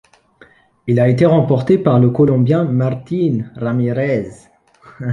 [0.87, 4.49] Il a été remporté par le Colombien Martín Ramírez.